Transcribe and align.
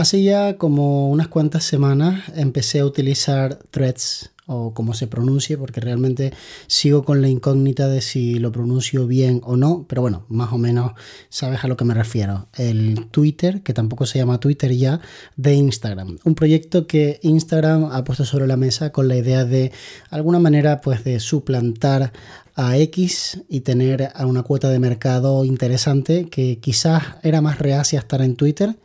Hace 0.00 0.22
ya 0.22 0.56
como 0.56 1.10
unas 1.10 1.28
cuantas 1.28 1.62
semanas 1.62 2.22
empecé 2.34 2.80
a 2.80 2.86
utilizar 2.86 3.58
threads 3.70 4.30
o 4.46 4.72
como 4.72 4.94
se 4.94 5.06
pronuncie, 5.06 5.58
porque 5.58 5.78
realmente 5.82 6.32
sigo 6.68 7.04
con 7.04 7.20
la 7.20 7.28
incógnita 7.28 7.86
de 7.86 8.00
si 8.00 8.38
lo 8.38 8.50
pronuncio 8.50 9.06
bien 9.06 9.42
o 9.44 9.58
no, 9.58 9.84
pero 9.86 10.00
bueno, 10.00 10.24
más 10.30 10.54
o 10.54 10.56
menos 10.56 10.92
sabes 11.28 11.64
a 11.64 11.68
lo 11.68 11.76
que 11.76 11.84
me 11.84 11.92
refiero. 11.92 12.48
El 12.56 13.08
Twitter, 13.10 13.60
que 13.60 13.74
tampoco 13.74 14.06
se 14.06 14.18
llama 14.18 14.40
Twitter 14.40 14.74
ya, 14.74 15.02
de 15.36 15.52
Instagram. 15.52 16.16
Un 16.24 16.34
proyecto 16.34 16.86
que 16.86 17.20
Instagram 17.22 17.92
ha 17.92 18.02
puesto 18.02 18.24
sobre 18.24 18.46
la 18.46 18.56
mesa 18.56 18.92
con 18.92 19.06
la 19.06 19.16
idea 19.16 19.44
de 19.44 19.70
alguna 20.08 20.38
manera 20.38 20.80
pues 20.80 21.04
de 21.04 21.20
suplantar 21.20 22.10
a 22.54 22.78
X 22.78 23.42
y 23.50 23.60
tener 23.60 24.12
a 24.14 24.24
una 24.24 24.44
cuota 24.44 24.70
de 24.70 24.78
mercado 24.78 25.44
interesante 25.44 26.24
que 26.30 26.58
quizás 26.58 27.02
era 27.22 27.42
más 27.42 27.58
reacia 27.58 27.98
a 27.98 28.00
estar 28.00 28.22
en 28.22 28.36
Twitter 28.36 28.76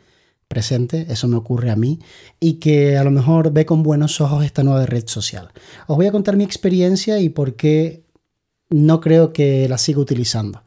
presente, 0.48 1.06
eso 1.08 1.28
me 1.28 1.36
ocurre 1.36 1.70
a 1.70 1.76
mí, 1.76 1.98
y 2.40 2.54
que 2.54 2.96
a 2.96 3.04
lo 3.04 3.10
mejor 3.10 3.52
ve 3.52 3.66
con 3.66 3.82
buenos 3.82 4.20
ojos 4.20 4.44
esta 4.44 4.62
nueva 4.62 4.86
red 4.86 5.06
social. 5.06 5.50
Os 5.86 5.96
voy 5.96 6.06
a 6.06 6.12
contar 6.12 6.36
mi 6.36 6.44
experiencia 6.44 7.18
y 7.20 7.28
por 7.28 7.56
qué 7.56 8.04
no 8.70 9.00
creo 9.00 9.32
que 9.32 9.68
la 9.68 9.78
siga 9.78 10.00
utilizando. 10.00 10.62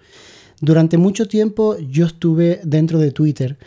Durante 0.62 0.98
mucho 0.98 1.28
tiempo 1.28 1.78
yo 1.78 2.06
estuve 2.06 2.60
dentro 2.64 3.00
de 3.00 3.12
Twitter 3.12 3.58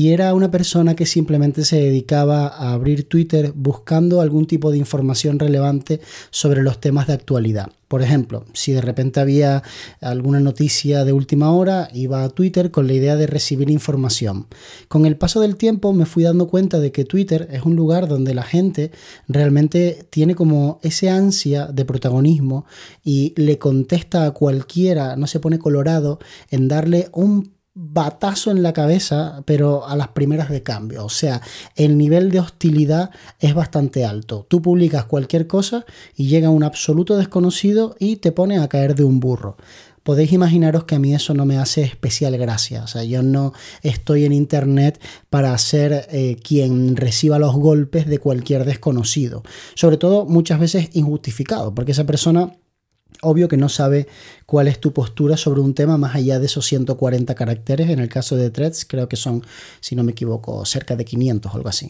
y 0.00 0.14
era 0.14 0.32
una 0.32 0.50
persona 0.50 0.96
que 0.96 1.04
simplemente 1.04 1.62
se 1.62 1.76
dedicaba 1.76 2.48
a 2.48 2.72
abrir 2.72 3.06
Twitter 3.06 3.52
buscando 3.54 4.22
algún 4.22 4.46
tipo 4.46 4.70
de 4.70 4.78
información 4.78 5.38
relevante 5.38 6.00
sobre 6.30 6.62
los 6.62 6.80
temas 6.80 7.06
de 7.06 7.12
actualidad. 7.12 7.70
Por 7.86 8.00
ejemplo, 8.00 8.46
si 8.54 8.72
de 8.72 8.80
repente 8.80 9.20
había 9.20 9.62
alguna 10.00 10.40
noticia 10.40 11.04
de 11.04 11.12
última 11.12 11.52
hora, 11.52 11.90
iba 11.92 12.24
a 12.24 12.30
Twitter 12.30 12.70
con 12.70 12.86
la 12.86 12.94
idea 12.94 13.16
de 13.16 13.26
recibir 13.26 13.68
información. 13.68 14.46
Con 14.88 15.04
el 15.04 15.18
paso 15.18 15.42
del 15.42 15.56
tiempo 15.56 15.92
me 15.92 16.06
fui 16.06 16.22
dando 16.22 16.48
cuenta 16.48 16.80
de 16.80 16.92
que 16.92 17.04
Twitter 17.04 17.48
es 17.52 17.64
un 17.64 17.76
lugar 17.76 18.08
donde 18.08 18.32
la 18.32 18.44
gente 18.44 18.92
realmente 19.28 20.06
tiene 20.08 20.34
como 20.34 20.80
ese 20.82 21.10
ansia 21.10 21.66
de 21.66 21.84
protagonismo 21.84 22.64
y 23.04 23.34
le 23.36 23.58
contesta 23.58 24.24
a 24.24 24.30
cualquiera, 24.30 25.16
no 25.16 25.26
se 25.26 25.40
pone 25.40 25.58
colorado 25.58 26.20
en 26.48 26.68
darle 26.68 27.10
un 27.12 27.59
batazo 27.82 28.50
en 28.50 28.62
la 28.62 28.74
cabeza, 28.74 29.42
pero 29.46 29.88
a 29.88 29.96
las 29.96 30.08
primeras 30.08 30.50
de 30.50 30.62
cambio. 30.62 31.04
O 31.04 31.08
sea, 31.08 31.40
el 31.76 31.96
nivel 31.96 32.30
de 32.30 32.40
hostilidad 32.40 33.10
es 33.38 33.54
bastante 33.54 34.04
alto. 34.04 34.44
Tú 34.48 34.60
publicas 34.60 35.06
cualquier 35.06 35.46
cosa 35.46 35.86
y 36.14 36.28
llega 36.28 36.50
un 36.50 36.62
absoluto 36.62 37.16
desconocido 37.16 37.96
y 37.98 38.16
te 38.16 38.32
pone 38.32 38.58
a 38.58 38.68
caer 38.68 38.94
de 38.94 39.04
un 39.04 39.18
burro. 39.18 39.56
Podéis 40.02 40.32
imaginaros 40.32 40.84
que 40.84 40.94
a 40.94 40.98
mí 40.98 41.14
eso 41.14 41.32
no 41.32 41.46
me 41.46 41.56
hace 41.56 41.82
especial 41.82 42.36
gracia. 42.36 42.84
O 42.84 42.86
sea, 42.86 43.02
yo 43.04 43.22
no 43.22 43.54
estoy 43.82 44.26
en 44.26 44.32
internet 44.32 45.00
para 45.30 45.56
ser 45.56 46.06
eh, 46.10 46.36
quien 46.42 46.96
reciba 46.96 47.38
los 47.38 47.54
golpes 47.54 48.06
de 48.06 48.18
cualquier 48.18 48.66
desconocido. 48.66 49.42
Sobre 49.74 49.96
todo 49.96 50.26
muchas 50.26 50.60
veces 50.60 50.90
injustificado, 50.92 51.74
porque 51.74 51.92
esa 51.92 52.04
persona 52.04 52.52
Obvio 53.22 53.48
que 53.48 53.56
no 53.56 53.68
sabe 53.68 54.06
cuál 54.46 54.68
es 54.68 54.80
tu 54.80 54.92
postura 54.92 55.36
sobre 55.36 55.60
un 55.60 55.74
tema 55.74 55.98
más 55.98 56.14
allá 56.14 56.38
de 56.38 56.46
esos 56.46 56.66
140 56.66 57.34
caracteres. 57.34 57.90
En 57.90 57.98
el 57.98 58.08
caso 58.08 58.36
de 58.36 58.50
threads 58.50 58.84
creo 58.84 59.08
que 59.08 59.16
son, 59.16 59.44
si 59.80 59.94
no 59.94 60.02
me 60.02 60.12
equivoco, 60.12 60.64
cerca 60.64 60.96
de 60.96 61.04
500 61.04 61.52
o 61.52 61.56
algo 61.56 61.68
así. 61.68 61.88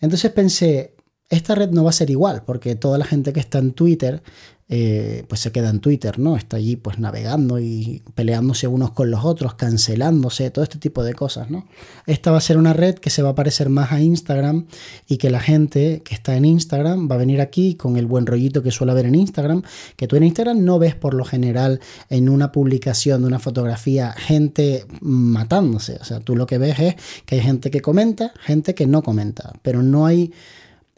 Entonces 0.00 0.30
pensé, 0.32 0.94
esta 1.28 1.54
red 1.54 1.70
no 1.70 1.84
va 1.84 1.90
a 1.90 1.94
ser 1.94 2.10
igual, 2.10 2.42
porque 2.44 2.74
toda 2.74 2.98
la 2.98 3.04
gente 3.04 3.32
que 3.32 3.40
está 3.40 3.58
en 3.58 3.72
Twitter 3.72 4.22
eh, 4.70 5.24
pues 5.28 5.40
se 5.40 5.50
queda 5.50 5.70
en 5.70 5.80
Twitter, 5.80 6.18
¿no? 6.18 6.36
Está 6.36 6.58
allí 6.58 6.76
pues 6.76 6.98
navegando 6.98 7.58
y 7.58 8.02
peleándose 8.14 8.66
unos 8.66 8.90
con 8.90 9.10
los 9.10 9.24
otros, 9.24 9.54
cancelándose, 9.54 10.50
todo 10.50 10.62
este 10.62 10.78
tipo 10.78 11.02
de 11.02 11.14
cosas, 11.14 11.50
¿no? 11.50 11.66
Esta 12.06 12.30
va 12.32 12.36
a 12.36 12.42
ser 12.42 12.58
una 12.58 12.74
red 12.74 12.96
que 12.96 13.08
se 13.08 13.22
va 13.22 13.30
a 13.30 13.34
parecer 13.34 13.70
más 13.70 13.92
a 13.92 14.02
Instagram 14.02 14.66
y 15.08 15.16
que 15.16 15.30
la 15.30 15.40
gente 15.40 16.02
que 16.04 16.14
está 16.14 16.36
en 16.36 16.44
Instagram 16.44 17.10
va 17.10 17.14
a 17.14 17.18
venir 17.18 17.40
aquí 17.40 17.76
con 17.76 17.96
el 17.96 18.04
buen 18.04 18.26
rollito 18.26 18.62
que 18.62 18.70
suele 18.70 18.92
haber 18.92 19.06
en 19.06 19.14
Instagram, 19.14 19.62
que 19.96 20.06
tú 20.06 20.16
en 20.16 20.24
Instagram 20.24 20.62
no 20.62 20.78
ves 20.78 20.94
por 20.94 21.14
lo 21.14 21.24
general 21.24 21.80
en 22.10 22.28
una 22.28 22.52
publicación 22.52 23.22
de 23.22 23.28
una 23.28 23.38
fotografía 23.38 24.12
gente 24.12 24.84
matándose, 25.00 25.96
o 25.98 26.04
sea, 26.04 26.20
tú 26.20 26.36
lo 26.36 26.44
que 26.44 26.58
ves 26.58 26.78
es 26.78 26.94
que 27.24 27.36
hay 27.36 27.40
gente 27.40 27.70
que 27.70 27.80
comenta, 27.80 28.34
gente 28.40 28.74
que 28.74 28.86
no 28.86 29.02
comenta, 29.02 29.54
pero 29.62 29.82
no 29.82 30.04
hay 30.04 30.30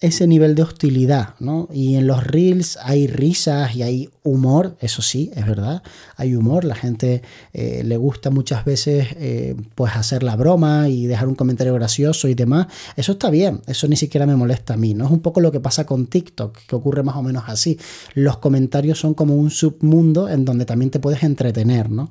ese 0.01 0.27
nivel 0.27 0.55
de 0.55 0.63
hostilidad, 0.63 1.35
¿no? 1.41 1.69
Y 1.73 1.97
en 1.97 2.07
los 2.07 2.27
reels 2.27 2.79
hay 2.83 3.07
risas 3.07 3.77
y 3.77 3.83
hay 3.83 4.09
humor, 4.23 4.77
eso 4.81 5.03
sí, 5.03 5.31
es 5.35 5.47
verdad, 5.47 5.83
hay 6.17 6.35
humor, 6.35 6.65
la 6.65 6.75
gente 6.75 7.23
eh, 7.53 7.83
le 7.85 7.97
gusta 7.99 8.31
muchas 8.31 8.65
veces 8.65 9.09
eh, 9.17 9.57
pues 9.75 9.95
hacer 9.95 10.23
la 10.23 10.37
broma 10.37 10.89
y 10.89 11.07
dejar 11.07 11.29
un 11.29 11.35
comentario 11.35 11.75
gracioso 11.75 12.29
y 12.29 12.35
demás, 12.35 12.69
eso 12.97 13.13
está 13.13 13.29
bien, 13.29 13.61
eso 13.67 13.89
ni 13.89 13.97
siquiera 13.97 14.27
me 14.27 14.37
molesta 14.37 14.75
a 14.75 14.77
mí, 14.79 14.95
¿no? 14.95 15.05
Es 15.05 15.11
un 15.11 15.21
poco 15.21 15.41
lo 15.41 15.53
que 15.53 15.61
pasa 15.61 15.85
con 15.85 16.07
TikTok, 16.07 16.57
que 16.67 16.77
ocurre 16.77 17.03
más 17.03 17.17
o 17.17 17.23
menos 17.23 17.45
así, 17.47 17.79
los 18.15 18.39
comentarios 18.39 18.99
son 18.99 19.13
como 19.13 19.37
un 19.37 19.51
submundo 19.51 20.31
en 20.31 20.47
donde 20.47 20.65
también 20.65 20.91
te 20.91 20.99
puedes 20.99 21.23
entretener, 21.23 21.91
¿no? 21.91 22.11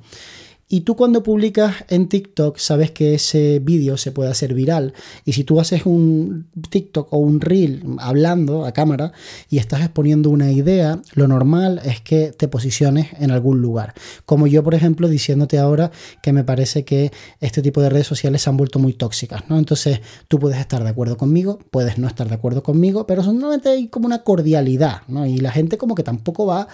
Y 0.72 0.82
tú 0.82 0.94
cuando 0.94 1.24
publicas 1.24 1.84
en 1.88 2.08
TikTok 2.08 2.56
sabes 2.58 2.92
que 2.92 3.14
ese 3.14 3.58
vídeo 3.58 3.96
se 3.96 4.12
puede 4.12 4.30
hacer 4.30 4.54
viral. 4.54 4.94
Y 5.24 5.32
si 5.32 5.42
tú 5.42 5.58
haces 5.58 5.84
un 5.84 6.46
TikTok 6.70 7.12
o 7.12 7.18
un 7.18 7.40
reel 7.40 7.82
hablando 7.98 8.64
a 8.64 8.70
cámara 8.70 9.10
y 9.48 9.58
estás 9.58 9.80
exponiendo 9.80 10.30
una 10.30 10.52
idea, 10.52 11.02
lo 11.14 11.26
normal 11.26 11.80
es 11.84 12.00
que 12.00 12.30
te 12.30 12.46
posiciones 12.46 13.08
en 13.18 13.32
algún 13.32 13.60
lugar. 13.60 13.94
Como 14.24 14.46
yo, 14.46 14.62
por 14.62 14.76
ejemplo, 14.76 15.08
diciéndote 15.08 15.58
ahora 15.58 15.90
que 16.22 16.32
me 16.32 16.44
parece 16.44 16.84
que 16.84 17.10
este 17.40 17.62
tipo 17.62 17.82
de 17.82 17.90
redes 17.90 18.06
sociales 18.06 18.42
se 18.42 18.50
han 18.50 18.56
vuelto 18.56 18.78
muy 18.78 18.92
tóxicas. 18.92 19.50
¿no? 19.50 19.58
Entonces 19.58 20.00
tú 20.28 20.38
puedes 20.38 20.60
estar 20.60 20.84
de 20.84 20.88
acuerdo 20.88 21.16
conmigo, 21.16 21.58
puedes 21.72 21.98
no 21.98 22.06
estar 22.06 22.28
de 22.28 22.36
acuerdo 22.36 22.62
conmigo, 22.62 23.08
pero 23.08 23.24
solamente 23.24 23.70
hay 23.70 23.88
como 23.88 24.06
una 24.06 24.22
cordialidad. 24.22 25.02
¿no? 25.08 25.26
Y 25.26 25.38
la 25.38 25.50
gente 25.50 25.78
como 25.78 25.96
que 25.96 26.04
tampoco 26.04 26.46
va 26.46 26.68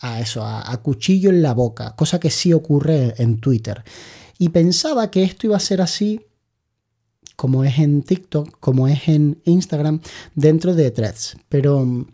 a 0.00 0.20
eso, 0.20 0.44
a, 0.44 0.76
cuchillo 0.82 1.30
en 1.30 1.42
la 1.42 1.54
boca, 1.54 1.94
cosa 1.96 2.20
que 2.20 2.30
sí 2.30 2.52
ocurre 2.52 3.14
en 3.18 3.38
Twitter. 3.38 3.84
Y 4.38 4.50
pensaba 4.50 5.10
que 5.10 5.24
esto 5.24 5.46
iba 5.46 5.56
a 5.56 5.60
ser 5.60 5.80
así 5.80 6.20
como 7.36 7.64
es 7.64 7.78
en 7.78 8.02
TikTok, 8.02 8.58
como 8.58 8.88
es 8.88 9.08
en 9.08 9.40
Instagram, 9.44 10.00
dentro 10.34 10.74
de 10.74 10.90
threads. 10.90 11.36
Pero 11.48 12.06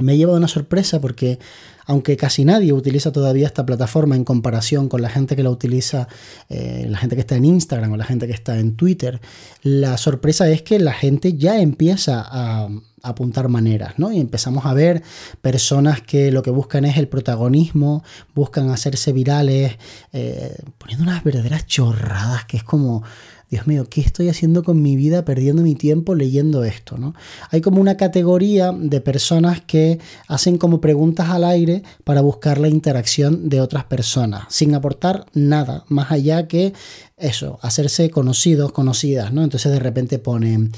me 0.00 0.14
he 0.14 0.16
llevado 0.16 0.38
una 0.38 0.48
sorpresa 0.48 1.00
porque 1.00 1.38
aunque 1.86 2.16
casi 2.16 2.44
nadie 2.44 2.72
utiliza 2.72 3.12
todavía 3.12 3.46
esta 3.46 3.64
plataforma 3.64 4.16
en 4.16 4.24
comparación 4.24 4.88
con 4.88 5.02
la 5.02 5.08
gente 5.08 5.36
que 5.36 5.44
la 5.44 5.50
utiliza, 5.50 6.08
eh, 6.48 6.86
la 6.88 6.98
gente 6.98 7.14
que 7.14 7.20
está 7.20 7.36
en 7.36 7.44
Instagram 7.44 7.92
o 7.92 7.96
la 7.96 8.04
gente 8.04 8.26
que 8.26 8.32
está 8.32 8.58
en 8.58 8.76
Twitter, 8.76 9.20
la 9.62 9.96
sorpresa 9.96 10.48
es 10.50 10.62
que 10.62 10.80
la 10.80 10.92
gente 10.92 11.34
ya 11.34 11.60
empieza 11.60 12.24
a, 12.26 12.68
apuntar 13.02 13.48
maneras, 13.48 13.94
¿no? 13.98 14.10
Y 14.10 14.18
empezamos 14.18 14.66
a 14.66 14.74
ver 14.74 15.00
personas 15.40 16.00
que 16.00 16.32
lo 16.32 16.42
que 16.42 16.50
buscan 16.50 16.84
es 16.84 16.96
el 16.96 17.06
protagonismo, 17.06 18.02
buscan 18.34 18.70
hacerse 18.70 19.12
virales, 19.12 19.78
eh, 20.12 20.56
poniendo 20.76 21.04
unas 21.04 21.22
verdaderas 21.22 21.66
chorradas 21.66 22.46
que 22.46 22.56
es 22.56 22.64
como 22.64 23.04
Dios 23.48 23.68
mío, 23.68 23.86
¿qué 23.88 24.00
estoy 24.00 24.28
haciendo 24.28 24.64
con 24.64 24.82
mi 24.82 24.96
vida 24.96 25.24
perdiendo 25.24 25.62
mi 25.62 25.76
tiempo 25.76 26.16
leyendo 26.16 26.64
esto? 26.64 26.98
¿no? 26.98 27.14
Hay 27.50 27.60
como 27.60 27.80
una 27.80 27.96
categoría 27.96 28.72
de 28.72 29.00
personas 29.00 29.60
que 29.60 30.00
hacen 30.26 30.58
como 30.58 30.80
preguntas 30.80 31.28
al 31.30 31.44
aire 31.44 31.84
para 32.02 32.22
buscar 32.22 32.58
la 32.58 32.68
interacción 32.68 33.48
de 33.48 33.60
otras 33.60 33.84
personas, 33.84 34.46
sin 34.48 34.74
aportar 34.74 35.26
nada, 35.32 35.84
más 35.88 36.10
allá 36.10 36.48
que 36.48 36.72
eso, 37.16 37.60
hacerse 37.62 38.10
conocidos, 38.10 38.72
conocidas, 38.72 39.32
¿no? 39.32 39.44
Entonces 39.44 39.70
de 39.72 39.80
repente 39.80 40.18
ponen... 40.18 40.72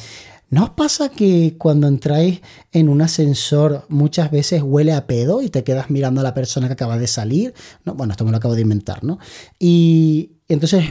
¿No 0.50 0.64
os 0.64 0.70
pasa 0.70 1.10
que 1.10 1.56
cuando 1.58 1.88
entráis 1.88 2.40
en 2.72 2.88
un 2.88 3.02
ascensor 3.02 3.84
muchas 3.90 4.30
veces 4.30 4.62
huele 4.62 4.94
a 4.94 5.06
pedo 5.06 5.42
y 5.42 5.50
te 5.50 5.62
quedas 5.62 5.90
mirando 5.90 6.22
a 6.22 6.24
la 6.24 6.32
persona 6.32 6.68
que 6.68 6.72
acaba 6.72 6.96
de 6.96 7.06
salir? 7.06 7.52
No, 7.84 7.94
bueno, 7.94 8.12
esto 8.12 8.24
me 8.24 8.30
lo 8.30 8.38
acabo 8.38 8.54
de 8.54 8.62
inventar, 8.62 9.04
¿no? 9.04 9.18
Y 9.58 10.38
entonces 10.48 10.84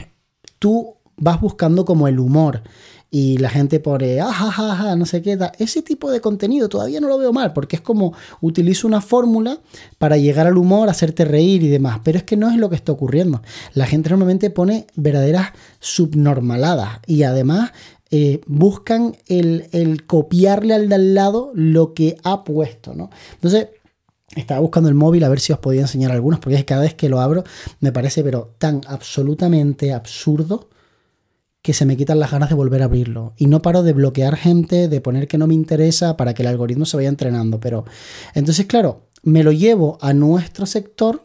tú 0.60 0.97
vas 1.18 1.40
buscando 1.40 1.84
como 1.84 2.08
el 2.08 2.18
humor 2.18 2.62
y 3.10 3.38
la 3.38 3.48
gente 3.48 3.80
pone, 3.80 4.20
ah, 4.20 4.94
no 4.96 5.06
sé 5.06 5.22
qué, 5.22 5.38
ese 5.58 5.82
tipo 5.82 6.10
de 6.10 6.20
contenido 6.20 6.68
todavía 6.68 7.00
no 7.00 7.08
lo 7.08 7.16
veo 7.16 7.32
mal, 7.32 7.52
porque 7.52 7.76
es 7.76 7.82
como 7.82 8.12
utilizo 8.40 8.86
una 8.86 9.00
fórmula 9.00 9.60
para 9.96 10.18
llegar 10.18 10.46
al 10.46 10.58
humor, 10.58 10.88
hacerte 10.90 11.24
reír 11.24 11.62
y 11.62 11.68
demás, 11.68 12.00
pero 12.04 12.18
es 12.18 12.24
que 12.24 12.36
no 12.36 12.50
es 12.50 12.56
lo 12.56 12.68
que 12.68 12.76
está 12.76 12.92
ocurriendo. 12.92 13.42
La 13.72 13.86
gente 13.86 14.10
normalmente 14.10 14.50
pone 14.50 14.86
verdaderas 14.94 15.52
subnormaladas 15.80 17.00
y 17.06 17.22
además 17.22 17.72
eh, 18.10 18.40
buscan 18.46 19.16
el, 19.26 19.68
el, 19.72 20.06
copiarle 20.06 20.74
al 20.74 20.88
de 20.88 20.94
al 20.94 21.14
lado 21.14 21.50
lo 21.54 21.94
que 21.94 22.16
ha 22.24 22.44
puesto, 22.44 22.94
¿no? 22.94 23.10
Entonces, 23.34 23.68
estaba 24.36 24.60
buscando 24.60 24.90
el 24.90 24.94
móvil 24.94 25.24
a 25.24 25.28
ver 25.30 25.40
si 25.40 25.52
os 25.52 25.58
podía 25.58 25.82
enseñar 25.82 26.12
algunos, 26.12 26.40
porque 26.40 26.62
cada 26.66 26.82
vez 26.82 26.94
que 26.94 27.08
lo 27.08 27.20
abro 27.20 27.44
me 27.80 27.92
parece 27.92 28.22
pero 28.22 28.54
tan 28.58 28.82
absolutamente 28.86 29.94
absurdo 29.94 30.68
que 31.68 31.74
se 31.74 31.84
me 31.84 31.98
quitan 31.98 32.18
las 32.18 32.30
ganas 32.30 32.48
de 32.48 32.54
volver 32.54 32.80
a 32.80 32.86
abrirlo. 32.86 33.34
Y 33.36 33.44
no 33.44 33.60
paro 33.60 33.82
de 33.82 33.92
bloquear 33.92 34.36
gente, 34.36 34.88
de 34.88 35.02
poner 35.02 35.28
que 35.28 35.36
no 35.36 35.46
me 35.46 35.52
interesa 35.52 36.16
para 36.16 36.32
que 36.32 36.40
el 36.40 36.48
algoritmo 36.48 36.86
se 36.86 36.96
vaya 36.96 37.10
entrenando. 37.10 37.60
Pero 37.60 37.84
entonces, 38.32 38.64
claro, 38.64 39.10
me 39.22 39.44
lo 39.44 39.52
llevo 39.52 39.98
a 40.00 40.14
nuestro 40.14 40.64
sector 40.64 41.20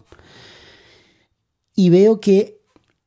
y 1.74 1.88
veo 1.92 2.20
que 2.20 2.60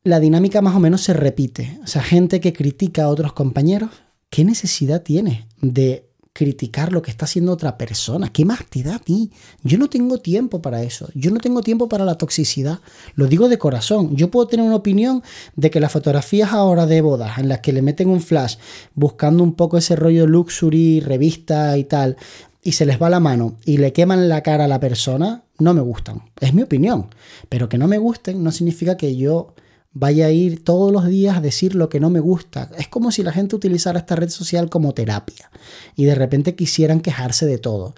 la 0.03 0.19
dinámica 0.19 0.63
más 0.63 0.77
o 0.77 0.81
menos 0.81 1.03
se 1.03 1.13
repite. 1.13 1.79
O 1.85 1.87
sea, 1.87 2.01
gente 2.01 2.41
que 2.41 2.55
critica 2.55 3.05
a 3.05 3.09
otros 3.09 3.35
compañeros, 3.35 3.91
¿qué 4.31 4.43
necesidad 4.43 5.03
tienes 5.03 5.45
de 5.61 6.06
criticar 6.37 6.93
lo 6.93 7.01
que 7.01 7.11
está 7.11 7.25
haciendo 7.25 7.51
otra 7.51 7.79
persona. 7.79 8.31
¿Qué 8.31 8.45
más 8.45 8.67
te 8.67 8.83
da 8.83 8.97
a 8.97 8.99
ti? 8.99 9.31
Yo 9.63 9.79
no 9.79 9.89
tengo 9.89 10.19
tiempo 10.19 10.61
para 10.61 10.83
eso. 10.83 11.09
Yo 11.15 11.31
no 11.31 11.41
tengo 11.41 11.63
tiempo 11.63 11.89
para 11.89 12.05
la 12.05 12.17
toxicidad. 12.17 12.81
Lo 13.15 13.27
digo 13.27 13.49
de 13.49 13.57
corazón. 13.57 14.15
Yo 14.17 14.31
puedo 14.31 14.47
tener 14.47 14.67
una 14.67 14.77
opinión 14.77 15.23
de 15.55 15.71
que 15.71 15.81
las 15.81 15.93
fotografías 15.93 16.53
ahora 16.53 16.85
de 16.85 17.01
bodas, 17.01 17.39
en 17.39 17.49
las 17.49 17.61
que 17.61 17.73
le 17.73 17.81
meten 17.81 18.11
un 18.11 18.21
flash 18.21 18.57
buscando 18.95 19.43
un 19.43 19.55
poco 19.55 19.79
ese 19.79 19.97
rollo 19.97 20.27
luxury, 20.27 21.01
revista 21.01 21.79
y 21.79 21.85
tal, 21.85 22.19
y 22.63 22.73
se 22.73 22.85
les 22.85 23.01
va 23.01 23.09
la 23.09 23.21
mano 23.21 23.57
y 23.65 23.79
le 23.79 23.95
queman 23.95 24.29
la 24.29 24.43
cara 24.43 24.67
a 24.67 24.69
la 24.69 24.79
persona, 24.79 25.45
no 25.59 25.73
me 25.73 25.81
gustan. 25.81 26.21
Es 26.39 26.53
mi 26.53 26.63
opinión. 26.63 27.07
Pero 27.49 27.71
que 27.71 27.79
no 27.79 27.89
me 27.89 27.97
gusten 27.97 28.45
no 28.45 28.53
significa 28.53 28.99
que 28.99 29.17
yo 29.17 29.55
vaya 29.99 30.27
a 30.27 30.31
ir 30.31 30.63
todos 30.63 30.93
los 30.93 31.07
días 31.07 31.39
a 31.39 31.41
decir 31.41 31.75
lo 31.75 31.89
que 31.89 32.01
no 32.01 32.11
me 32.11 32.21
gusta. 32.21 32.71
Es 32.77 32.87
como 32.87 33.11
si 33.11 33.23
la 33.23 33.33
gente 33.33 33.57
utilizara 33.57 33.99
esta 33.99 34.15
red 34.15 34.29
social 34.29 34.69
como 34.69 34.93
terapia 34.93 35.51
y 35.95 36.05
de 36.05 36.15
repente 36.15 36.55
quisieran 36.55 37.01
quejarse 37.01 37.47
de 37.47 37.57
todo. 37.57 37.95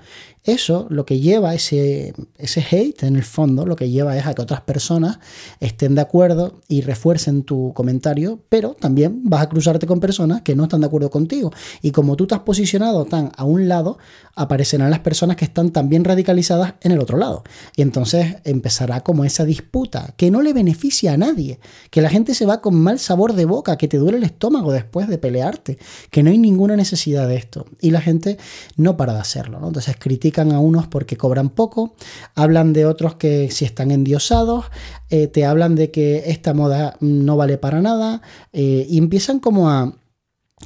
Eso 0.49 0.87
lo 0.89 1.05
que 1.05 1.21
lleva, 1.21 1.53
ese, 1.53 2.15
ese 2.39 2.65
hate 2.71 3.03
en 3.03 3.17
el 3.17 3.23
fondo, 3.23 3.67
lo 3.67 3.77
que 3.77 3.91
lleva 3.91 4.17
es 4.17 4.25
a 4.25 4.33
que 4.33 4.41
otras 4.41 4.63
personas 4.63 5.19
estén 5.61 5.95
de 5.95 6.01
acuerdo 6.01 6.63
y 6.69 6.81
refuercen 6.81 7.43
tu 7.43 7.75
comentario, 7.75 8.41
pero 8.49 8.71
también 8.73 9.21
vas 9.25 9.43
a 9.43 9.51
cruzarte 9.51 9.87
con 9.87 10.01
personas 10.01 10.41
que 10.41 10.57
no 10.57 10.63
están 10.63 10.81
de 10.81 10.87
acuerdo 10.87 11.11
contigo. 11.11 11.53
Y 11.83 11.91
como 11.91 12.17
tú 12.17 12.27
te 12.27 12.35
has 12.35 12.41
posicionado 12.41 13.05
tan 13.05 13.31
a 13.37 13.45
un 13.45 13.69
lado, 13.69 13.99
aparecerán 14.37 14.89
las 14.89 15.01
personas 15.01 15.37
que 15.37 15.45
están 15.45 15.69
también 15.69 16.03
radicalizadas 16.03 16.77
en 16.81 16.93
el 16.93 17.01
otro 17.01 17.19
lado. 17.19 17.45
Y 17.77 17.83
entonces 17.83 18.37
empezará 18.45 19.03
como 19.03 19.27
esa 19.27 19.45
disputa 19.45 20.15
que 20.17 20.31
no 20.31 20.41
le 20.41 20.55
beneficia 20.55 21.13
a 21.13 21.19
nadie, 21.19 21.61
que 21.91 22.01
la 22.01 22.09
gente 22.09 22.33
se 22.33 22.47
va 22.47 22.63
con 22.63 22.75
mal 22.75 22.99
sabor 22.99 23.35
de 23.35 23.45
boca, 23.45 23.77
que 23.77 23.87
te 23.87 23.99
duele 23.99 24.17
el 24.17 24.25
estómago 24.25 24.73
después 24.73 25.09
de 25.09 25.19
pelearte, 25.19 25.77
que 26.11 26.23
no 26.23 26.31
hay 26.31 26.39
ninguna 26.39 26.75
necesidad 26.75 27.29
de 27.29 27.37
esto. 27.37 27.67
Y 27.83 27.91
la 27.91 28.01
gente 28.01 28.39
no 28.79 28.97
para 28.97 29.13
de 29.13 29.21
hacerlo, 29.21 29.61
¿no? 29.61 29.67
Entonces 29.67 29.95
critica 29.99 30.38
a 30.39 30.61
unos 30.61 30.87
porque 30.87 31.17
cobran 31.17 31.51
poco, 31.51 31.95
hablan 32.35 32.73
de 32.73 32.87
otros 32.87 33.17
que 33.17 33.51
si 33.51 33.65
están 33.65 33.91
endiosados, 33.91 34.67
eh, 35.11 35.27
te 35.27 35.45
hablan 35.45 35.75
de 35.75 35.91
que 35.91 36.31
esta 36.31 36.55
moda 36.55 36.97
no 37.01 37.37
vale 37.37 37.59
para 37.59 37.81
nada 37.81 38.23
eh, 38.53 38.87
y 38.89 38.99
empiezan 38.99 39.41
como 39.41 39.69
a 39.69 39.95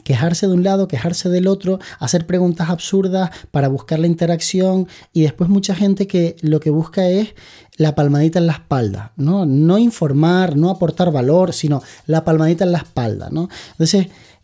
quejarse 0.05 0.47
de 0.47 0.55
un 0.55 0.63
lado, 0.63 0.89
quejarse 0.89 1.29
del 1.29 1.47
otro, 1.47 1.79
hacer 1.99 2.27
preguntas 2.27 2.71
absurdas 2.71 3.31
para 3.51 3.69
buscar 3.69 3.99
la 3.99 4.07
interacción 4.07 4.89
y 5.13 5.23
después 5.23 5.51
mucha 5.51 5.75
gente 5.75 6.07
que 6.07 6.37
lo 6.41 6.61
que 6.61 6.71
busca 6.71 7.09
es 7.09 7.35
la 7.77 7.95
palmadita 7.95 8.39
en 8.39 8.47
la 8.47 8.55
espalda, 8.55 9.13
¿no? 9.17 9.47
No 9.47 9.79
informar, 9.79 10.57
no 10.57 10.71
aportar 10.71 11.13
valor, 11.13 11.53
sino 11.53 11.83
la 12.07 12.25
palmadita 12.25 12.65
en 12.65 12.73
la 12.73 12.79
espalda, 12.79 13.29
¿no? 13.31 13.49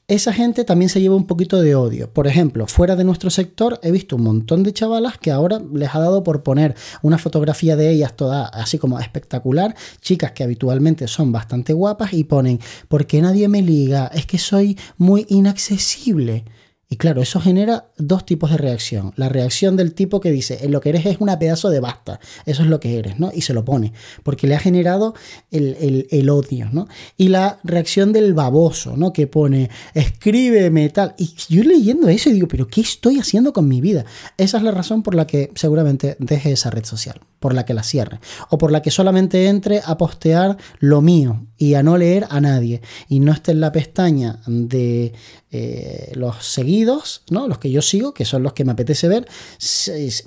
Esa 0.09 0.33
gente 0.33 0.65
también 0.65 0.89
se 0.89 1.03
lleva 1.03 1.17
un 1.17 1.27
poquito 1.27 1.61
de 1.61 1.75
odio. 1.75 2.11
Por 2.11 2.27
ejemplo, 2.27 2.67
fuera 2.67 2.97
de 2.97 3.05
nuestro 3.05 3.29
sector 3.29 3.79
he 3.83 3.91
visto 3.91 4.17
un 4.17 4.23
montón 4.23 4.63
de 4.63 4.73
chavalas 4.73 5.19
que 5.19 5.31
ahora 5.31 5.61
les 5.71 5.95
ha 5.95 6.01
dado 6.01 6.25
por 6.25 6.43
poner 6.43 6.75
una 7.03 7.19
fotografía 7.19 7.77
de 7.77 7.91
ellas 7.91 8.17
toda 8.17 8.47
así 8.47 8.79
como 8.79 8.99
espectacular, 8.99 9.77
chicas 10.01 10.33
que 10.33 10.43
habitualmente 10.43 11.07
son 11.09 11.31
bastante 11.31 11.75
guapas 11.75 12.15
y 12.15 12.25
ponen, 12.25 12.59
¿por 12.89 13.07
qué 13.07 13.21
nadie 13.21 13.49
me 13.49 13.61
liga? 13.61 14.11
Es 14.15 14.25
que 14.25 14.39
soy 14.39 14.79
muy 14.97 15.27
inaccesible. 15.29 16.47
Y 16.91 16.97
claro, 16.97 17.21
eso 17.21 17.39
genera 17.39 17.91
dos 17.99 18.25
tipos 18.25 18.51
de 18.51 18.57
reacción. 18.57 19.13
La 19.17 19.29
reacción 19.29 19.77
del 19.77 19.93
tipo 19.93 20.21
que 20.21 20.31
dice, 20.31 20.67
lo 20.71 20.81
que 20.81 20.89
eres 20.89 21.05
es 21.05 21.19
una 21.21 21.39
pedazo 21.39 21.69
de 21.69 21.81
basta, 21.81 22.19
eso 22.47 22.63
es 22.63 22.69
lo 22.69 22.81
que 22.81 22.99
eres, 22.99 23.19
¿no? 23.19 23.31
Y 23.35 23.43
se 23.43 23.53
lo 23.53 23.63
pone, 23.63 23.93
porque 24.23 24.47
le 24.47 24.55
ha 24.55 24.59
generado 24.59 25.15
el, 25.51 26.31
odio, 26.31 26.71
¿no? 26.73 26.89
Y 27.19 27.29
la 27.29 27.61
reacción 27.63 28.15
del 28.15 28.33
baboso, 28.33 28.97
¿no? 28.97 29.13
Que 29.13 29.27
pone, 29.27 29.69
escríbeme 29.93 30.89
tal. 30.89 31.15
Y 31.19 31.35
yo 31.51 31.63
leyendo 31.63 32.09
eso 32.09 32.31
digo, 32.31 32.49
pero 32.49 32.69
¿qué 32.69 32.81
estoy 32.81 33.19
haciendo 33.19 33.53
con 33.53 33.69
mi 33.69 33.83
vida? 33.83 34.07
Esa 34.39 34.57
es 34.57 34.63
la 34.63 34.71
razón 34.71 35.03
por 35.03 35.15
la 35.15 35.27
que 35.27 35.53
seguramente 35.57 36.17
deje 36.19 36.53
esa 36.53 36.71
red 36.71 36.87
social, 36.87 37.21
por 37.39 37.53
la 37.53 37.67
que 37.67 37.75
la 37.75 37.83
cierre, 37.83 38.19
o 38.49 38.57
por 38.57 38.73
la 38.73 38.81
que 38.81 38.91
solamente 38.91 39.49
entre 39.49 39.83
a 39.85 39.99
postear 39.99 40.57
lo 40.81 41.03
mío 41.03 41.48
y 41.59 41.75
a 41.75 41.83
no 41.83 41.99
leer 41.99 42.27
a 42.31 42.41
nadie, 42.41 42.81
y 43.09 43.21
no 43.21 43.33
esté 43.33 43.53
en 43.53 43.61
la 43.61 43.73
pestaña 43.73 44.41
de 44.47 45.13
eh, 45.51 46.13
los 46.15 46.45
seguidos, 46.45 47.23
¿no? 47.31 47.49
los 47.49 47.59
que 47.59 47.71
yo 47.71 47.83
sigo, 47.83 48.13
que 48.13 48.25
son 48.25 48.43
los 48.43 48.53
que 48.53 48.65
me 48.65 48.73
apetece 48.73 49.09
ver, 49.09 49.27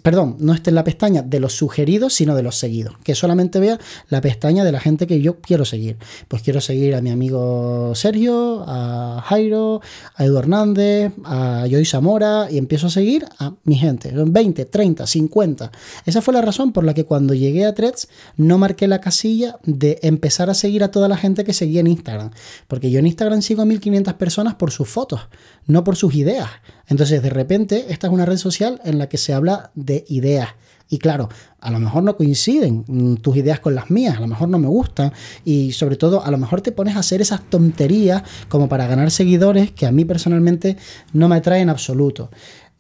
perdón, 0.02 0.38
no 0.40 0.54
esté 0.54 0.72
en 0.72 0.76
la 0.76 0.84
pestaña 0.84 1.22
de 1.22 1.40
los 1.40 1.54
sugeridos, 1.54 2.14
sino 2.14 2.36
de 2.36 2.44
los 2.44 2.56
seguidos, 2.58 2.96
que 3.04 3.16
solamente 3.16 3.60
vea 3.60 3.80
la 4.10 4.20
pestaña 4.20 4.64
de 4.64 4.72
la 4.72 4.80
gente 4.80 5.08
que 5.08 5.22
yo 5.22 5.40
quiero 5.40 5.64
seguir. 5.64 5.98
Pues 6.28 6.42
quiero 6.42 6.60
seguir 6.60 6.96
a 6.96 7.02
mi 7.02 7.12
amigo 7.12 7.94
Sergio, 7.96 8.64
a 8.68 9.24
Jairo, 9.26 9.82
a 10.16 10.26
Edu 10.26 10.38
Hernández, 10.38 11.14
a 11.24 11.66
Joy 11.70 11.86
Zamora, 11.86 12.48
y 12.50 12.58
empiezo 12.58 12.88
a 12.88 12.90
seguir 12.90 13.26
a 13.38 13.54
mi 13.64 13.76
gente, 13.76 14.12
20, 14.14 14.66
30, 14.66 15.06
50. 15.06 15.72
Esa 16.06 16.22
fue 16.22 16.34
la 16.34 16.42
razón 16.42 16.74
por 16.74 16.84
la 16.84 16.94
que 16.94 17.06
cuando 17.06 17.34
llegué 17.34 17.66
a 17.66 17.76
Threads 17.76 18.10
no 18.38 18.58
marqué 18.58 18.88
la 18.88 19.02
casilla 19.02 19.60
de 19.64 20.00
empezar 20.02 20.50
a 20.50 20.56
seguir 20.56 20.84
a 20.84 20.92
toda 20.92 21.08
la 21.08 21.18
gente 21.22 21.46
que 21.46 21.54
seguía 21.54 21.80
en 21.80 21.88
Instagram, 21.88 22.32
porque 22.68 22.92
yo 22.92 23.00
en 23.00 23.08
Instagram 23.08 23.42
sigo 23.42 23.62
a 23.62 23.66
1500 23.66 24.16
personas 24.16 24.56
por 24.56 24.72
sus 24.72 24.90
fotos 24.90 25.22
no 25.68 25.84
por 25.84 25.96
sus 25.96 26.16
ideas. 26.16 26.50
Entonces, 26.88 27.22
de 27.22 27.30
repente, 27.30 27.86
esta 27.90 28.08
es 28.08 28.14
una 28.14 28.26
red 28.26 28.38
social 28.38 28.82
en 28.84 28.98
la 28.98 29.10
que 29.10 29.18
se 29.18 29.34
habla 29.34 29.72
de 29.76 30.06
ideas. 30.10 30.50
Y 30.90 30.98
claro, 30.98 31.30
a 31.62 31.72
lo 31.72 31.80
mejor 31.80 32.04
no 32.04 32.18
coinciden 32.18 32.84
mm, 32.86 33.16
tus 33.18 33.38
ideas 33.38 33.62
con 33.62 33.76
las 33.76 33.90
mías, 33.90 34.18
a 34.18 34.20
lo 34.20 34.28
mejor 34.28 34.50
no 34.50 34.60
me 34.60 34.68
gustan 34.68 35.14
y 35.46 35.72
sobre 35.72 35.96
todo 35.96 36.26
a 36.26 36.30
lo 36.32 36.38
mejor 36.38 36.60
te 36.60 36.74
pones 36.74 36.98
a 36.98 37.00
hacer 37.00 37.22
esas 37.22 37.50
tonterías 37.50 38.24
como 38.50 38.68
para 38.68 38.88
ganar 38.88 39.10
seguidores 39.10 39.72
que 39.72 39.86
a 39.86 39.94
mí 39.94 40.04
personalmente 40.04 40.76
no 41.14 41.30
me 41.30 41.38
atraen 41.38 41.64
en 41.64 41.70
absoluto. 41.70 42.30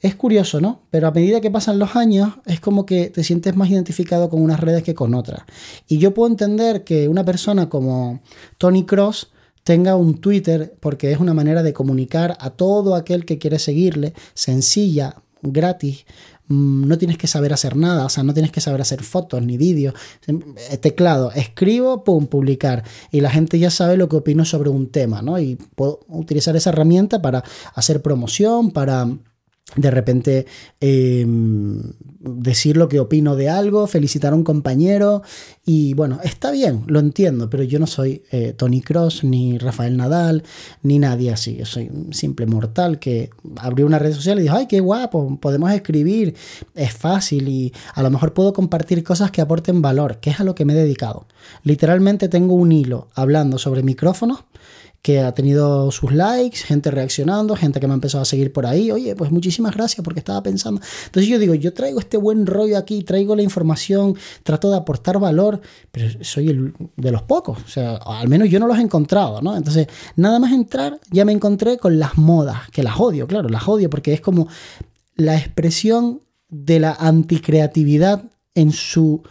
Es 0.02 0.16
curioso, 0.16 0.60
¿no? 0.60 0.82
Pero 0.90 1.08
a 1.08 1.12
medida 1.12 1.42
que 1.42 1.52
pasan 1.52 1.78
los 1.78 1.96
años 1.96 2.34
es 2.48 2.60
como 2.60 2.88
que 2.88 3.12
te 3.12 3.24
sientes 3.24 3.56
más 3.56 3.70
identificado 3.70 4.30
con 4.30 4.42
unas 4.42 4.60
redes 4.60 4.84
que 4.84 4.96
con 4.96 5.14
otras. 5.14 5.44
Y 5.88 6.00
yo 6.00 6.14
puedo 6.14 6.30
entender 6.30 6.84
que 6.84 7.08
una 7.08 7.24
persona 7.24 7.70
como 7.70 8.20
Tony 8.58 8.84
Cross 8.84 9.32
tenga 9.64 9.96
un 9.96 10.20
Twitter 10.20 10.76
porque 10.80 11.12
es 11.12 11.20
una 11.20 11.36
manera 11.36 11.62
de 11.62 11.74
comunicar 11.74 12.36
a 12.40 12.50
todo 12.50 12.96
aquel 12.96 13.26
que 13.26 13.38
quiere 13.38 13.60
seguirle, 13.60 14.14
sencilla, 14.34 15.18
gratis. 15.44 16.06
Mm, 16.48 16.88
no 16.88 16.98
tienes 16.98 17.20
que 17.20 17.28
saber 17.28 17.54
hacer 17.54 17.76
nada, 17.76 18.04
o 18.06 18.10
sea, 18.10 18.24
no 18.24 18.34
tienes 18.34 18.52
que 18.52 18.60
saber 18.60 18.82
hacer 18.82 19.04
fotos 19.04 19.44
ni 19.44 19.56
vídeos. 19.56 19.94
Eh, 20.26 20.78
teclado, 20.78 21.32
escribo, 21.32 22.04
pum, 22.04 22.26
publicar. 22.26 22.84
Y 23.12 23.22
la 23.22 23.30
gente 23.30 23.60
ya 23.60 23.70
sabe 23.70 23.98
lo 23.98 24.10
que 24.10 24.16
opino 24.16 24.46
sobre 24.46 24.72
un 24.72 24.90
tema, 24.90 25.22
¿no? 25.22 25.40
Y 25.40 25.58
puedo 25.76 26.00
utilizar 26.08 26.56
esa 26.56 26.72
herramienta 26.72 27.22
para 27.22 27.44
hacer 27.76 28.02
promoción, 28.02 28.72
para 28.72 29.08
de 29.76 29.92
repente 29.92 30.46
em, 30.80 31.82
decir 32.20 32.78
lo 32.78 32.88
que 32.88 33.00
opino 33.00 33.36
de 33.36 33.50
algo, 33.50 33.88
felicitar 33.88 34.34
a 34.34 34.36
un 34.36 34.44
compañero 34.44 35.22
y 35.66 35.94
bueno, 35.94 36.20
está 36.24 36.52
bien, 36.52 36.84
lo 36.88 37.00
entiendo, 37.00 37.50
pero 37.50 37.64
yo 37.64 37.80
no 37.80 37.88
soy 37.88 38.24
eh, 38.32 38.54
Tony 38.56 38.82
Cross 38.82 39.24
ni 39.24 39.58
Rafael 39.58 39.96
Nadal 39.96 40.44
ni 40.84 41.00
nadie 41.00 41.32
así, 41.32 41.56
yo 41.56 41.66
soy 41.66 41.90
un 41.90 42.14
simple 42.14 42.46
mortal 42.46 43.00
que 43.00 43.30
abrió 43.58 43.86
una 43.86 44.00
red 44.00 44.14
social 44.14 44.40
y 44.40 44.44
dijo, 44.44 44.56
ay, 44.56 44.68
qué 44.68 44.82
guapo, 44.82 45.38
podemos 45.40 45.72
escribir, 45.72 46.36
es 46.76 46.94
fácil 46.94 47.48
y 47.48 47.74
a 47.94 48.04
lo 48.04 48.10
mejor 48.10 48.34
puedo 48.34 48.54
compartir 48.54 49.04
cosas 49.04 49.32
que 49.32 49.42
aporten 49.42 49.82
valor, 49.82 50.18
que 50.20 50.32
es 50.32 50.40
a 50.40 50.44
lo 50.44 50.54
que 50.54 50.66
me 50.66 50.74
he 50.74 50.78
dedicado. 50.78 51.28
Literalmente 51.64 52.28
tengo 52.28 52.56
un 52.56 52.72
hilo 52.72 53.08
hablando 53.16 53.58
sobre 53.58 53.84
micrófonos 53.84 54.44
que 55.02 55.20
ha 55.20 55.34
tenido 55.34 55.90
sus 55.92 56.12
likes, 56.12 56.60
gente 56.60 56.92
reaccionando, 56.92 57.56
gente 57.56 57.80
que 57.80 57.88
me 57.88 57.94
ha 57.94 57.96
empezado 57.96 58.22
a 58.22 58.26
seguir 58.26 58.54
por 58.54 58.68
ahí. 58.68 58.92
Oye, 58.92 59.16
pues 59.16 59.32
muchísimas 59.32 59.76
gracias 59.76 60.04
porque 60.04 60.20
estaba 60.20 60.44
pensando. 60.44 60.80
Entonces 61.06 61.28
yo 61.28 61.40
digo, 61.40 61.56
yo 61.56 61.74
traigo 61.74 62.00
este 62.00 62.18
buen 62.18 62.46
rollo 62.46 62.78
aquí, 62.78 63.04
traigo 63.04 63.36
la 63.36 63.42
información, 63.42 64.16
trato 64.44 64.70
de 64.70 64.78
aportar 64.78 65.20
valor, 65.20 65.62
pero 65.92 66.24
soy 66.24 66.50
el 66.50 66.74
de 66.98 67.12
los 67.12 67.24
pocos. 67.24 67.58
O 67.66 67.68
sea, 67.68 67.96
al 67.96 68.28
menos 68.28 68.50
yo 68.50 68.60
no 68.60 68.68
los 68.68 68.78
he 68.78 68.82
encontrado, 68.82 69.42
¿no? 69.42 69.58
Entonces, 69.58 69.88
nada 70.16 70.38
más 70.40 70.52
entrar, 70.52 71.00
ya 71.10 71.26
me 71.26 71.32
encontré 71.32 71.78
con 71.78 71.98
las 71.98 72.18
modas, 72.18 72.70
que 72.72 72.84
las 72.84 73.00
odio, 73.00 73.26
claro, 73.26 73.50
las 73.50 73.68
odio 73.68 73.90
porque 73.90 74.14
es 74.14 74.22
como 74.22 74.48
la 75.16 75.36
expresión 75.36 76.22
de 76.50 76.80
la 76.80 76.94
anticreatividad 76.94 78.24
en 78.54 78.72
su 78.72 79.24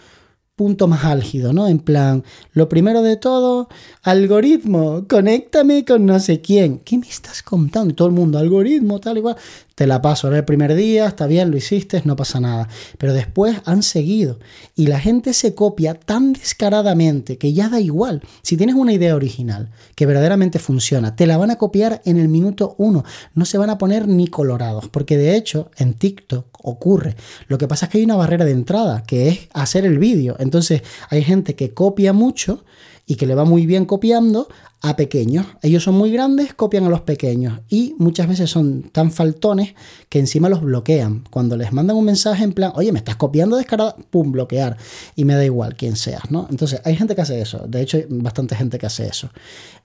punto 0.61 0.89
más 0.89 1.07
álgido, 1.07 1.55
¿no? 1.55 1.69
En 1.69 1.79
plan, 1.79 2.23
lo 2.53 2.69
primero 2.69 3.01
de 3.01 3.17
todo, 3.17 3.71
algoritmo, 4.03 5.07
conéctame 5.09 5.87
con 5.87 6.05
no 6.05 6.21
sé 6.21 6.43
quién. 6.43 6.81
¿Qué 6.81 6.99
me 6.99 7.09
estás 7.09 7.43
contando? 7.43 7.95
Todo 7.95 8.09
el 8.09 8.13
mundo, 8.13 8.39
algoritmo, 8.39 9.01
tal 9.01 9.17
igual 9.17 9.37
te 9.81 9.87
la 9.87 10.03
paso, 10.03 10.29
era 10.29 10.37
el 10.37 10.45
primer 10.45 10.75
día, 10.75 11.07
está 11.07 11.27
bien, 11.27 11.51
lo 11.51 11.57
hiciste, 11.57 12.03
no 12.05 12.15
pasa 12.15 12.39
nada. 12.39 12.69
Pero 12.99 13.15
después 13.15 13.63
han 13.65 13.83
seguido 13.83 14.39
y 14.77 14.89
la 14.89 15.01
gente 15.01 15.33
se 15.33 15.55
copia 15.55 15.95
tan 15.95 16.35
descaradamente 16.35 17.39
que 17.39 17.55
ya 17.55 17.71
da 17.71 17.81
igual. 17.81 18.21
Si 18.43 18.59
tienes 18.59 18.77
una 18.77 18.93
idea 18.93 19.17
original 19.17 19.71
que 19.95 20.05
verdaderamente 20.05 20.59
funciona, 20.59 21.17
te 21.17 21.27
la 21.27 21.39
van 21.39 21.51
a 21.51 21.57
copiar 21.57 22.03
en 22.05 22.19
el 22.19 22.29
minuto 22.29 22.75
uno. 22.77 23.07
No 23.35 23.47
se 23.47 23.57
van 23.57 23.71
a 23.71 23.79
poner 23.79 24.07
ni 24.07 24.27
colorados, 24.27 24.91
porque 24.91 25.17
de 25.17 25.35
hecho 25.35 25.71
en 25.79 25.95
TikTok 25.95 26.60
ocurre. 26.63 27.17
Lo 27.49 27.59
que 27.59 27.69
pasa 27.69 27.87
es 27.87 27.93
que 27.93 27.99
hay 27.99 28.05
una 28.05 28.17
barrera 28.17 28.45
de 28.45 28.53
entrada, 28.53 29.03
que 29.03 29.29
es 29.29 29.49
hacer 29.53 29.85
el 29.85 29.99
vídeo. 29.99 30.37
Entonces 30.39 30.83
hay 31.09 31.23
gente 31.23 31.55
que 31.55 31.75
copia 31.75 32.13
mucho 32.13 32.65
y 33.07 33.17
que 33.17 33.27
le 33.27 33.35
va 33.35 33.45
muy 33.45 33.67
bien 33.67 33.87
copiando 33.87 34.49
a 34.83 34.97
pequeños. 34.97 35.47
Ellos 35.63 35.83
son 35.83 35.95
muy 35.95 36.11
grandes, 36.11 36.55
copian 36.55 36.85
a 36.85 36.89
los 36.89 37.01
pequeños 37.03 37.61
y 37.69 37.95
muchas 37.99 38.29
veces 38.29 38.51
son 38.51 38.85
tan 38.85 39.11
faltones 39.11 39.75
que 40.09 40.19
encima 40.19 40.49
los 40.49 40.63
bloquean. 40.63 41.25
Cuando 41.31 41.57
les 41.57 41.73
mandan 41.73 41.97
un 41.97 42.05
mensaje 42.05 42.45
en 42.45 42.53
plan, 42.53 42.73
oye, 42.75 42.93
me 42.93 42.99
estás 42.99 43.17
copiando 43.17 43.57
descarada, 43.57 43.97
pum, 44.11 44.33
bloquear. 44.33 44.77
Y 45.17 45.25
me 45.25 45.35
da 45.35 45.45
igual 45.45 45.77
quién 45.77 45.97
seas, 45.97 46.31
¿no? 46.31 46.47
Entonces, 46.51 46.81
hay 46.85 46.97
gente 46.97 47.15
que 47.15 47.23
hace 47.23 47.41
eso. 47.41 47.65
De 47.67 47.81
hecho, 47.81 47.97
hay 47.97 48.07
bastante 48.09 48.55
gente 48.55 48.79
que 48.79 48.87
hace 48.87 49.07
eso. 49.07 49.31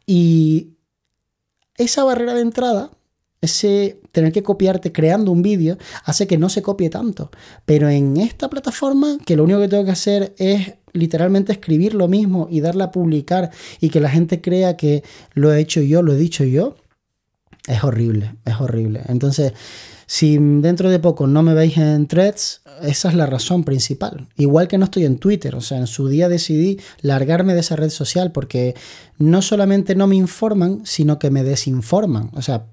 Y 0.06 0.76
esa 1.78 2.04
barrera 2.04 2.36
de 2.36 2.42
entrada 2.42 2.92
ese 3.42 4.02
tener 4.12 4.32
que 4.32 4.44
copiarte 4.44 4.92
creando 4.92 5.32
un 5.32 5.42
vídeo 5.42 5.78
hace 6.04 6.28
que 6.28 6.38
no 6.38 6.50
se 6.50 6.62
copie 6.62 6.90
tanto. 6.90 7.32
Pero 7.66 7.90
en 7.90 8.18
esta 8.18 8.50
plataforma, 8.50 9.18
que 9.26 9.36
lo 9.36 9.44
único 9.44 9.60
que 9.60 9.68
tengo 9.68 9.86
que 9.86 9.92
hacer 9.92 10.34
es 10.38 10.74
literalmente 10.94 11.52
escribir 11.52 11.94
lo 11.94 12.08
mismo 12.08 12.48
y 12.50 12.62
darle 12.62 12.84
a 12.84 12.92
publicar 12.92 13.52
y 13.80 13.90
que 13.90 14.00
la 14.00 14.10
gente 14.10 14.42
crea 14.42 14.78
que 14.78 15.04
lo 15.34 15.54
he 15.54 15.60
hecho 15.60 15.82
yo, 15.82 16.02
lo 16.02 16.14
he 16.14 16.18
dicho 16.18 16.44
yo, 16.44 16.76
es 17.68 17.84
horrible, 17.84 18.36
es 18.46 18.60
horrible. 18.60 19.02
Entonces, 19.08 19.54
si 20.06 20.38
dentro 20.38 20.90
de 20.90 21.00
poco 21.00 21.28
no 21.28 21.42
me 21.42 21.54
veis 21.54 21.78
en 21.78 22.08
threads, 22.08 22.62
esa 22.84 23.10
es 23.10 23.16
la 23.16 23.26
razón 23.26 23.64
principal. 23.64 24.28
Igual 24.38 24.68
que 24.68 24.78
no 24.78 24.86
estoy 24.86 25.06
en 25.06 25.18
Twitter, 25.18 25.56
o 25.56 25.62
sea, 25.62 25.80
en 25.80 25.88
su 25.88 26.08
día 26.08 26.30
decidí 26.30 26.80
largarme 27.02 27.54
de 27.54 27.62
esa 27.62 27.76
red 27.76 27.90
social 27.90 28.32
porque 28.32 28.76
no 29.18 29.42
solamente 29.42 29.96
no 29.96 30.08
me 30.08 30.16
informan, 30.16 30.82
sino 30.86 31.18
que 31.18 31.32
me 31.32 31.44
desinforman. 31.44 32.30
O 32.34 32.42
sea, 32.42 32.68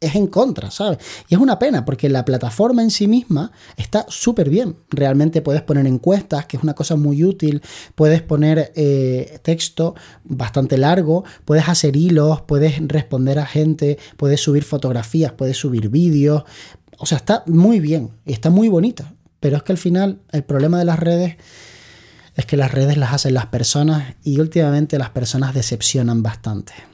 es 0.00 0.14
en 0.14 0.26
contra, 0.26 0.70
¿sabes? 0.70 0.98
Y 1.28 1.34
es 1.34 1.40
una 1.40 1.58
pena 1.58 1.84
porque 1.84 2.08
la 2.08 2.24
plataforma 2.24 2.82
en 2.82 2.90
sí 2.90 3.08
misma 3.08 3.52
está 3.76 4.06
súper 4.08 4.48
bien. 4.48 4.76
Realmente 4.90 5.42
puedes 5.42 5.62
poner 5.62 5.86
encuestas, 5.86 6.46
que 6.46 6.56
es 6.56 6.62
una 6.62 6.74
cosa 6.74 6.96
muy 6.96 7.24
útil, 7.24 7.62
puedes 7.94 8.22
poner 8.22 8.72
eh, 8.76 9.40
texto 9.42 9.94
bastante 10.24 10.78
largo, 10.78 11.24
puedes 11.44 11.68
hacer 11.68 11.96
hilos, 11.96 12.42
puedes 12.42 12.86
responder 12.86 13.38
a 13.38 13.46
gente, 13.46 13.98
puedes 14.16 14.40
subir 14.40 14.64
fotografías, 14.64 15.32
puedes 15.32 15.56
subir 15.56 15.88
vídeos. 15.88 16.44
O 16.98 17.06
sea, 17.06 17.18
está 17.18 17.42
muy 17.46 17.80
bien 17.80 18.10
y 18.24 18.32
está 18.32 18.50
muy 18.50 18.68
bonita. 18.68 19.14
Pero 19.40 19.56
es 19.56 19.62
que 19.62 19.72
al 19.72 19.78
final 19.78 20.20
el 20.32 20.44
problema 20.44 20.78
de 20.78 20.84
las 20.84 20.98
redes 20.98 21.36
es 22.36 22.46
que 22.46 22.56
las 22.56 22.72
redes 22.72 22.96
las 22.96 23.12
hacen 23.12 23.34
las 23.34 23.46
personas 23.46 24.14
y 24.22 24.38
últimamente 24.38 24.98
las 24.98 25.10
personas 25.10 25.54
decepcionan 25.54 26.22
bastante. 26.22 26.89